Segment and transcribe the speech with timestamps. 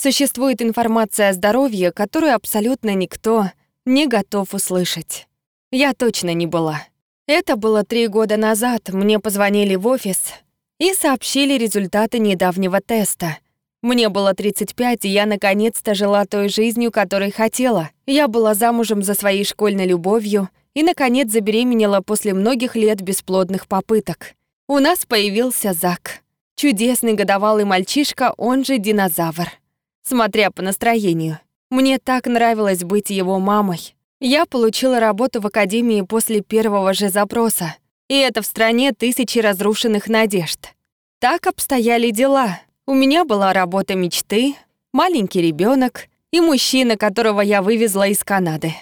[0.00, 3.50] Существует информация о здоровье, которую абсолютно никто
[3.84, 5.26] не готов услышать.
[5.72, 6.84] Я точно не была.
[7.26, 8.90] Это было три года назад.
[8.90, 10.34] Мне позвонили в офис
[10.78, 13.38] и сообщили результаты недавнего теста.
[13.82, 17.90] Мне было 35, и я наконец-то жила той жизнью, которой хотела.
[18.06, 24.34] Я была замужем за своей школьной любовью и, наконец, забеременела после многих лет бесплодных попыток.
[24.68, 26.20] У нас появился Зак.
[26.54, 29.48] Чудесный годовалый мальчишка, он же динозавр
[30.08, 31.38] смотря по настроению.
[31.70, 33.94] Мне так нравилось быть его мамой.
[34.20, 37.76] Я получила работу в академии после первого же запроса.
[38.08, 40.72] И это в стране тысячи разрушенных надежд.
[41.20, 42.58] Так обстояли дела.
[42.86, 44.54] У меня была работа мечты,
[44.92, 48.74] маленький ребенок и мужчина, которого я вывезла из Канады.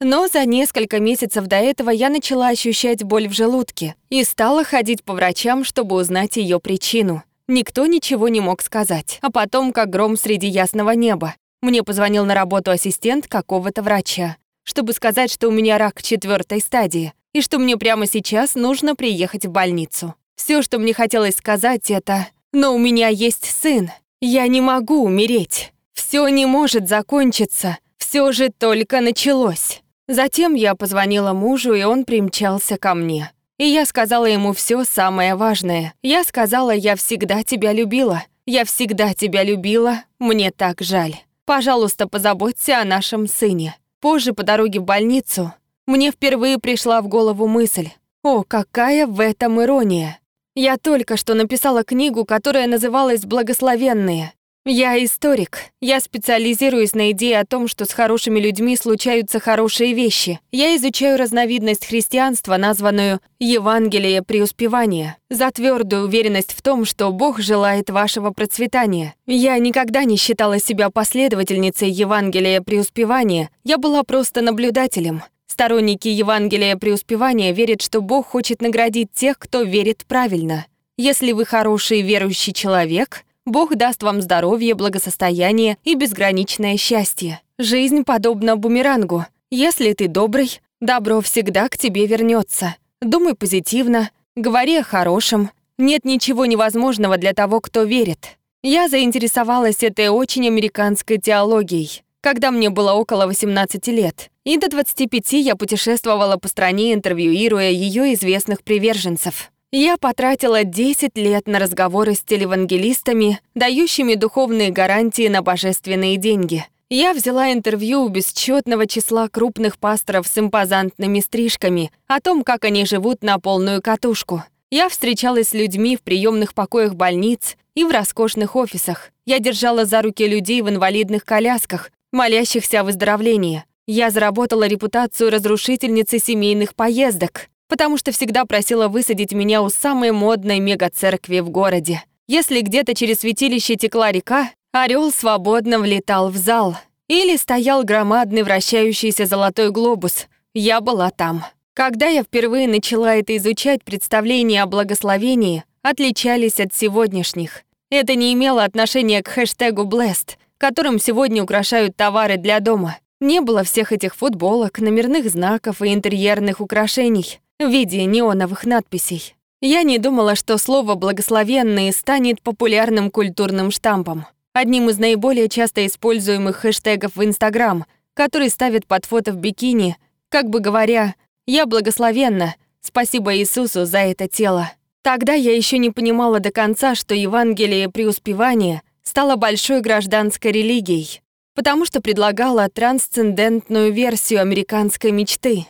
[0.00, 5.02] Но за несколько месяцев до этого я начала ощущать боль в желудке и стала ходить
[5.02, 9.18] по врачам, чтобы узнать ее причину— Никто ничего не мог сказать.
[9.20, 14.92] А потом, как гром среди ясного неба, мне позвонил на работу ассистент какого-то врача, чтобы
[14.92, 19.50] сказать, что у меня рак четвертой стадии и что мне прямо сейчас нужно приехать в
[19.50, 20.14] больницу.
[20.36, 23.90] Все, что мне хотелось сказать, это «Но у меня есть сын.
[24.20, 25.72] Я не могу умереть.
[25.92, 27.78] Все не может закончиться.
[27.98, 29.82] Все же только началось».
[30.06, 33.32] Затем я позвонила мужу, и он примчался ко мне.
[33.58, 35.94] И я сказала ему все самое важное.
[36.02, 38.24] Я сказала, я всегда тебя любила.
[38.46, 40.02] Я всегда тебя любила.
[40.18, 41.14] Мне так жаль.
[41.44, 43.76] Пожалуйста, позаботься о нашем сыне.
[44.00, 45.54] Позже по дороге в больницу
[45.86, 47.90] мне впервые пришла в голову мысль.
[48.22, 50.18] О, какая в этом ирония.
[50.54, 54.32] Я только что написала книгу, которая называлась «Благословенные».
[54.66, 55.58] Я историк.
[55.82, 60.40] Я специализируюсь на идее о том, что с хорошими людьми случаются хорошие вещи.
[60.52, 67.90] Я изучаю разновидность христианства, названную «Евангелие преуспевания», за твердую уверенность в том, что Бог желает
[67.90, 69.14] вашего процветания.
[69.26, 75.24] Я никогда не считала себя последовательницей Евангелия преуспевания, я была просто наблюдателем.
[75.46, 80.64] Сторонники Евангелия преуспевания верят, что Бог хочет наградить тех, кто верит правильно.
[80.96, 87.42] Если вы хороший верующий человек— Бог даст вам здоровье, благосостояние и безграничное счастье.
[87.58, 89.26] Жизнь подобна бумерангу.
[89.50, 92.76] Если ты добрый, добро всегда к тебе вернется.
[93.02, 95.50] Думай позитивно, говори о хорошем.
[95.76, 98.38] Нет ничего невозможного для того, кто верит.
[98.62, 104.30] Я заинтересовалась этой очень американской теологией, когда мне было около 18 лет.
[104.44, 109.50] И до 25 я путешествовала по стране, интервьюируя ее известных приверженцев.
[109.76, 116.64] Я потратила 10 лет на разговоры с телевангелистами, дающими духовные гарантии на божественные деньги.
[116.90, 122.86] Я взяла интервью у бесчетного числа крупных пасторов с импозантными стрижками о том, как они
[122.86, 124.44] живут на полную катушку.
[124.70, 129.10] Я встречалась с людьми в приемных покоях больниц и в роскошных офисах.
[129.26, 133.64] Я держала за руки людей в инвалидных колясках, молящихся о выздоровлении.
[133.88, 140.58] Я заработала репутацию разрушительницы семейных поездок потому что всегда просила высадить меня у самой модной
[140.58, 142.02] мега-церкви в городе.
[142.26, 146.76] Если где-то через святилище текла река, орел свободно влетал в зал.
[147.08, 150.26] Или стоял громадный вращающийся золотой глобус.
[150.54, 151.44] Я была там.
[151.74, 157.62] Когда я впервые начала это изучать, представления о благословении отличались от сегодняшних.
[157.90, 162.96] Это не имело отношения к хэштегу «Blessed», которым сегодня украшают товары для дома.
[163.20, 169.34] Не было всех этих футболок, номерных знаков и интерьерных украшений в виде неоновых надписей.
[169.60, 174.26] Я не думала, что слово «благословенный» станет популярным культурным штампом.
[174.52, 179.96] Одним из наиболее часто используемых хэштегов в Инстаграм, который ставит под фото в бикини,
[180.28, 181.14] как бы говоря
[181.46, 184.70] «Я благословенна, спасибо Иисусу за это тело».
[185.02, 191.20] Тогда я еще не понимала до конца, что Евангелие преуспевания стало большой гражданской религией,
[191.54, 195.66] потому что предлагала трансцендентную версию американской мечты.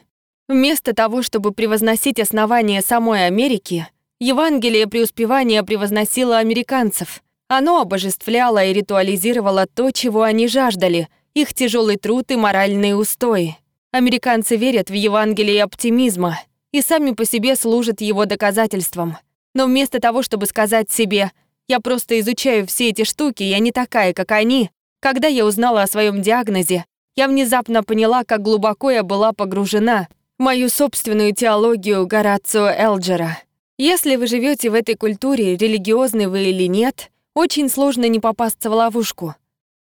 [0.47, 3.88] Вместо того, чтобы превозносить основание самой Америки,
[4.21, 7.22] Евангелие преуспевания превозносило американцев.
[7.49, 13.56] Оно обожествляло и ритуализировало то, чего они жаждали, их тяжелый труд и моральные устои.
[13.91, 16.38] Американцы верят в Евангелие оптимизма
[16.73, 19.17] и сами по себе служат его доказательством.
[19.55, 21.31] Но вместо того, чтобы сказать себе
[21.69, 24.70] «я просто изучаю все эти штуки, я не такая, как они»,
[25.00, 26.85] когда я узнала о своем диагнозе,
[27.17, 30.08] я внезапно поняла, как глубоко я была погружена
[30.39, 33.39] мою собственную теологию Горацио Элджера.
[33.79, 38.73] Если вы живете в этой культуре, религиозны вы или нет, очень сложно не попасться в
[38.73, 39.35] ловушку.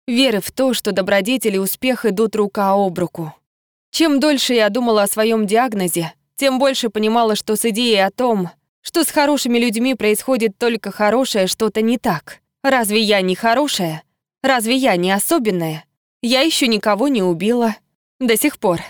[0.06, 3.34] Веры в то, что добродетели и успех идут рука об руку.
[3.90, 8.50] Чем дольше я думала о своем диагнозе, тем больше понимала, что с идеей о том,
[8.80, 12.40] что с хорошими людьми происходит только хорошее, что-то не так.
[12.62, 14.02] Разве я не хорошая?
[14.42, 15.84] Разве я не особенная?
[16.22, 17.76] Я еще никого не убила.
[18.18, 18.80] До сих пор.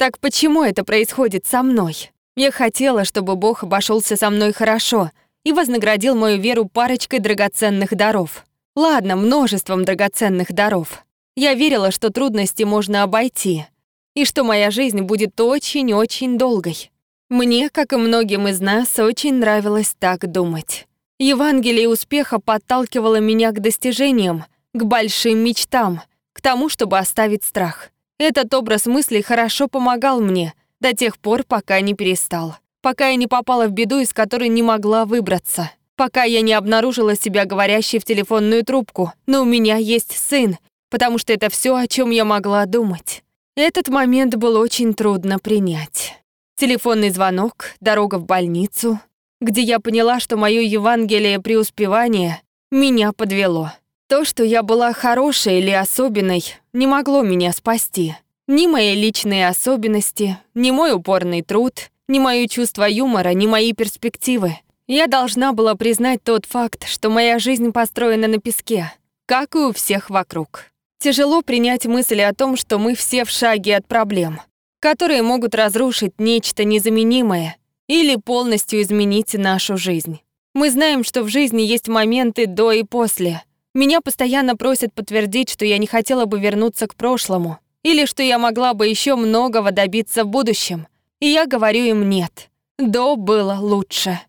[0.00, 2.10] Так почему это происходит со мной?
[2.34, 5.10] Я хотела, чтобы Бог обошелся со мной хорошо
[5.44, 8.46] и вознаградил мою веру парочкой драгоценных даров.
[8.74, 11.04] Ладно, множеством драгоценных даров.
[11.36, 13.66] Я верила, что трудности можно обойти,
[14.14, 16.90] и что моя жизнь будет очень-очень долгой.
[17.28, 20.88] Мне, как и многим из нас, очень нравилось так думать.
[21.18, 26.00] Евангелие успеха подталкивало меня к достижениям, к большим мечтам,
[26.32, 27.90] к тому, чтобы оставить страх.
[28.20, 32.54] Этот образ мыслей хорошо помогал мне до тех пор, пока не перестал.
[32.82, 35.70] Пока я не попала в беду, из которой не могла выбраться.
[35.96, 39.14] Пока я не обнаружила себя говорящей в телефонную трубку.
[39.24, 40.58] Но у меня есть сын,
[40.90, 43.24] потому что это все, о чем я могла думать.
[43.56, 46.22] Этот момент был очень трудно принять.
[46.56, 49.00] Телефонный звонок, дорога в больницу,
[49.40, 53.72] где я поняла, что мое Евангелие преуспевания меня подвело.
[54.10, 56.42] То, что я была хорошей или особенной,
[56.72, 58.16] не могло меня спасти.
[58.48, 61.74] Ни мои личные особенности, ни мой упорный труд,
[62.08, 64.56] ни моё чувство юмора, ни мои перспективы.
[64.88, 68.92] Я должна была признать тот факт, что моя жизнь построена на песке,
[69.26, 70.64] как и у всех вокруг.
[70.98, 74.40] Тяжело принять мысли о том, что мы все в шаге от проблем,
[74.80, 80.18] которые могут разрушить нечто незаменимое или полностью изменить нашу жизнь.
[80.52, 85.64] Мы знаем, что в жизни есть моменты до и после— меня постоянно просят подтвердить, что
[85.64, 90.24] я не хотела бы вернуться к прошлому, или что я могла бы еще многого добиться
[90.24, 90.86] в будущем.
[91.20, 92.50] И я говорю им нет.
[92.78, 94.20] До было лучше.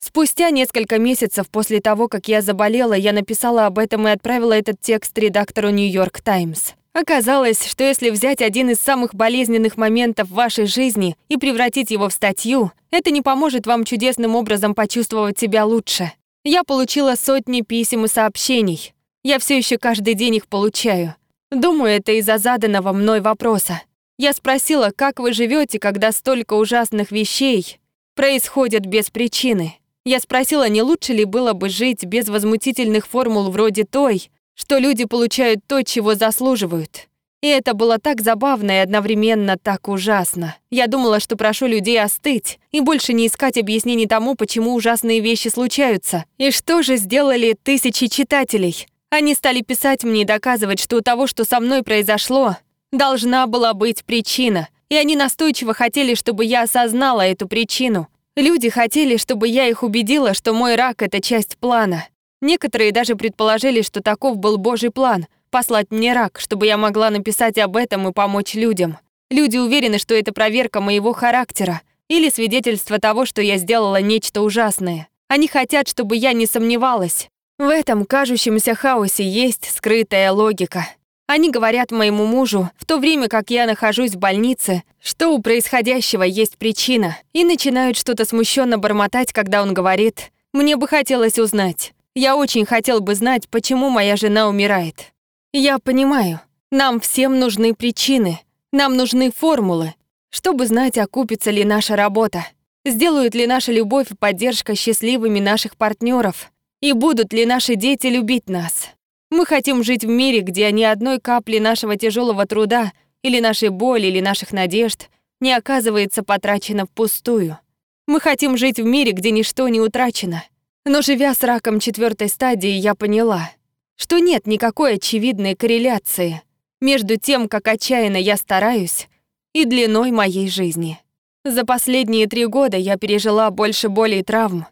[0.00, 4.80] Спустя несколько месяцев после того, как я заболела, я написала об этом и отправила этот
[4.80, 6.72] текст редактору Нью-Йорк Таймс.
[6.92, 12.08] Оказалось, что если взять один из самых болезненных моментов в вашей жизни и превратить его
[12.08, 16.12] в статью, это не поможет вам чудесным образом почувствовать себя лучше.
[16.44, 18.94] Я получила сотни писем и сообщений.
[19.22, 21.14] Я все еще каждый день их получаю.
[21.50, 23.82] Думаю, это из-за заданного мной вопроса.
[24.18, 27.78] Я спросила, как вы живете, когда столько ужасных вещей
[28.14, 29.74] происходят без причины.
[30.06, 35.04] Я спросила, не лучше ли было бы жить без возмутительных формул вроде той, что люди
[35.04, 37.09] получают то, чего заслуживают.
[37.42, 40.56] И это было так забавно и одновременно так ужасно.
[40.70, 45.48] Я думала, что прошу людей остыть и больше не искать объяснений тому, почему ужасные вещи
[45.48, 46.24] случаются.
[46.36, 48.86] И что же сделали тысячи читателей?
[49.08, 52.58] Они стали писать мне и доказывать, что у того, что со мной произошло,
[52.92, 54.68] должна была быть причина.
[54.90, 58.08] И они настойчиво хотели, чтобы я осознала эту причину.
[58.36, 62.06] Люди хотели, чтобы я их убедила, что мой рак— это часть плана.
[62.42, 67.58] Некоторые даже предположили, что таков был Божий план— послать мне рак, чтобы я могла написать
[67.58, 68.98] об этом и помочь людям.
[69.30, 75.08] Люди уверены, что это проверка моего характера или свидетельство того, что я сделала нечто ужасное.
[75.28, 77.28] Они хотят, чтобы я не сомневалась.
[77.58, 80.88] В этом кажущемся хаосе есть скрытая логика.
[81.28, 86.24] Они говорят моему мужу, в то время как я нахожусь в больнице, что у происходящего
[86.24, 91.92] есть причина, и начинают что-то смущенно бормотать, когда он говорит «Мне бы хотелось узнать.
[92.16, 95.12] Я очень хотел бы знать, почему моя жена умирает».
[95.52, 98.38] Я понимаю, нам всем нужны причины,
[98.70, 99.94] нам нужны формулы,
[100.30, 102.46] чтобы знать, окупится ли наша работа,
[102.84, 108.48] сделают ли наша любовь и поддержка счастливыми наших партнеров, и будут ли наши дети любить
[108.48, 108.90] нас.
[109.32, 114.06] Мы хотим жить в мире, где ни одной капли нашего тяжелого труда или нашей боли
[114.06, 115.08] или наших надежд
[115.40, 117.58] не оказывается потрачено впустую.
[118.06, 120.44] Мы хотим жить в мире, где ничто не утрачено.
[120.84, 123.50] Но живя с раком четвертой стадии, я поняла—
[124.00, 126.40] что нет никакой очевидной корреляции
[126.80, 129.08] между тем, как отчаянно я стараюсь,
[129.52, 130.98] и длиной моей жизни.
[131.44, 134.66] За последние три года я пережила больше боли и травм,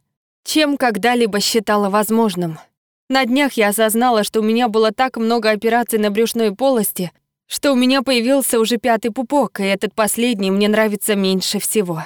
[0.45, 2.59] чем когда-либо считала возможным.
[3.11, 7.13] На днях я осознала, что у меня было так много операций на брюшной полости,
[7.47, 12.03] что у меня появился уже пятый пупок, и этот последний мне нравится меньше всего.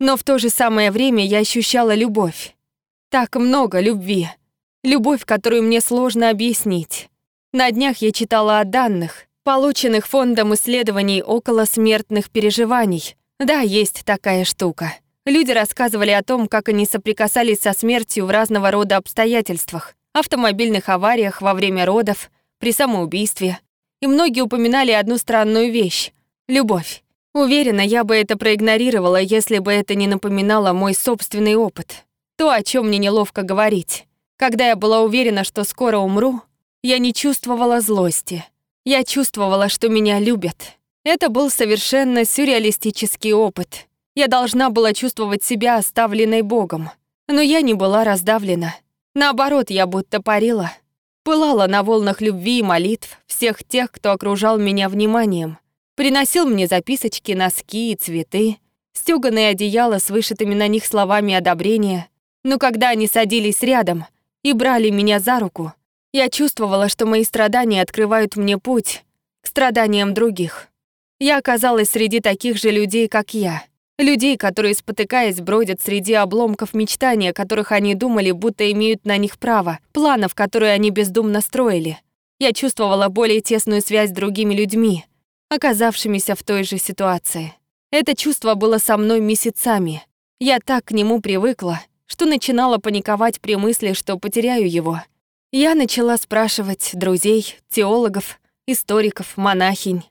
[0.00, 2.56] Но в то же самое время я ощущала любовь.
[3.08, 4.30] Так много любви.
[4.86, 7.08] Любовь, которую мне сложно объяснить.
[7.52, 13.16] На днях я читала о данных, полученных фондом исследований около смертных переживаний.
[13.40, 14.94] Да, есть такая штука.
[15.24, 21.42] Люди рассказывали о том, как они соприкасались со смертью в разного рода обстоятельствах, автомобильных авариях
[21.42, 23.58] во время родов, при самоубийстве.
[24.00, 26.12] И многие упоминали одну странную вещь—
[26.46, 27.02] любовь.
[27.34, 32.04] Уверена, я бы это проигнорировала, если бы это не напоминало мой собственный опыт.
[32.36, 34.06] То, о чем мне неловко говорить.
[34.36, 36.42] Когда я была уверена, что скоро умру,
[36.82, 38.44] я не чувствовала злости.
[38.84, 40.76] Я чувствовала, что меня любят.
[41.04, 43.86] Это был совершенно сюрреалистический опыт.
[44.14, 46.90] Я должна была чувствовать себя оставленной Богом.
[47.28, 48.76] Но я не была раздавлена.
[49.14, 50.70] Наоборот, я будто парила.
[51.24, 55.58] Пылала на волнах любви и молитв всех тех, кто окружал меня вниманием.
[55.96, 58.58] Приносил мне записочки, носки и цветы,
[58.92, 62.08] стёганые одеяла с вышитыми на них словами одобрения.
[62.44, 64.04] Но когда они садились рядом
[64.46, 65.72] и брали меня за руку,
[66.12, 69.02] я чувствовала, что мои страдания открывают мне путь
[69.42, 70.68] к страданиям других.
[71.18, 73.64] Я оказалась среди таких же людей, как я.
[73.98, 79.80] Людей, которые, спотыкаясь, бродят среди обломков мечтания, которых они думали, будто имеют на них право,
[79.92, 81.98] планов, которые они бездумно строили.
[82.38, 85.06] Я чувствовала более тесную связь с другими людьми,
[85.48, 87.52] оказавшимися в той же ситуации.
[87.90, 90.04] Это чувство было со мной месяцами.
[90.38, 95.02] Я так к нему привыкла, что начинала паниковать при мысли, что потеряю его.
[95.52, 100.02] Я начала спрашивать друзей, теологов, историков, монахинь.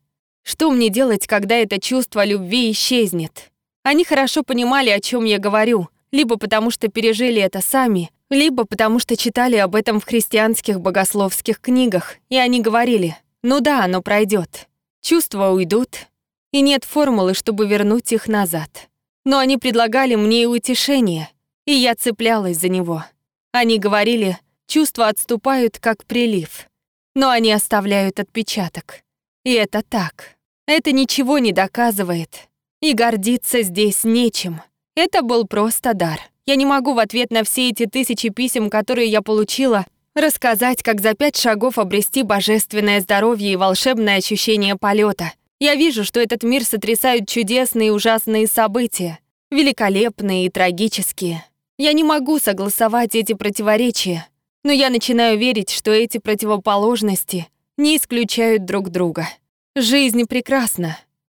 [0.43, 3.51] Что мне делать, когда это чувство любви исчезнет?
[3.83, 8.99] Они хорошо понимали, о чем я говорю, либо потому что пережили это сами, либо потому
[8.99, 14.67] что читали об этом в христианских богословских книгах, и они говорили, ну да, оно пройдет.
[15.01, 16.07] Чувства уйдут,
[16.51, 18.89] и нет формулы, чтобы вернуть их назад.
[19.23, 21.29] Но они предлагали мне и утешение,
[21.65, 23.03] и я цеплялась за него.
[23.51, 26.67] Они говорили, чувства отступают, как прилив,
[27.15, 29.01] но они оставляют отпечаток.
[29.43, 30.35] И это так.
[30.67, 32.49] Это ничего не доказывает,
[32.81, 34.61] и гордиться здесь нечем.
[34.95, 36.19] Это был просто дар.
[36.45, 41.01] Я не могу в ответ на все эти тысячи писем, которые я получила, рассказать, как
[41.01, 45.33] за пять шагов обрести божественное здоровье и волшебное ощущение полета.
[45.59, 49.19] Я вижу, что этот мир сотрясают чудесные и ужасные события,
[49.51, 51.45] великолепные и трагические.
[51.77, 54.27] Я не могу согласовать эти противоречия,
[54.63, 59.27] но я начинаю верить, что эти противоположности не исключают друг друга.
[59.75, 60.97] Жизнь прекрасна,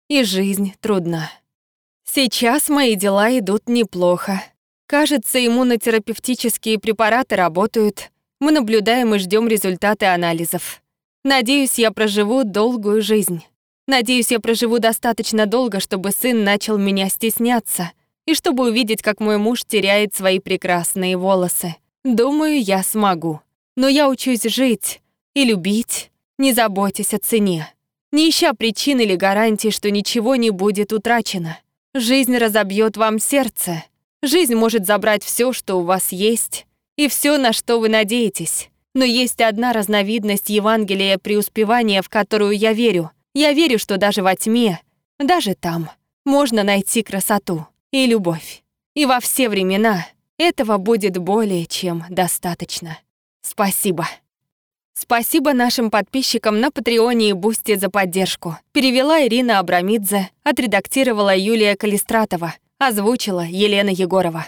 [0.09, 1.31] и жизнь трудна.
[2.05, 4.43] Сейчас мои дела идут неплохо.
[4.87, 8.11] Кажется, иммунотерапевтические препараты работают.
[8.38, 10.83] Мы наблюдаем и ждем результаты анализов.
[11.25, 13.43] Надеюсь, я проживу долгую жизнь.
[13.88, 17.90] Надеюсь, я проживу достаточно долго, чтобы сын начал меня стесняться
[18.26, 21.76] и чтобы увидеть, как мой муж теряет свои прекрасные волосы.
[22.04, 23.40] Думаю, я смогу.
[23.76, 25.00] Но я учусь жить
[25.35, 27.73] и любить, не заботясь о цене
[28.16, 31.59] не ища причин или гарантий, что ничего не будет утрачено.
[31.95, 33.85] Жизнь разобьет вам сердце.
[34.23, 36.66] Жизнь может забрать все, что у вас есть,
[36.97, 38.71] и все, на что вы надеетесь.
[38.95, 43.11] Но есть одна разновидность Евангелия преуспевания, в которую я верю.
[43.35, 44.80] Я верю, что даже во тьме,
[45.18, 45.90] даже там,
[46.25, 48.62] можно найти красоту и любовь.
[48.95, 50.07] И во все времена
[50.38, 52.99] этого будет более чем достаточно.
[53.43, 54.09] Спасибо.
[54.95, 58.57] Спасибо нашим подписчикам на Patreon е и Boosty за поддержку.
[58.73, 64.47] Перевела Ирина Абрамидзе, отредактировала Юлия Калистратова, озвучила Елена Егорова.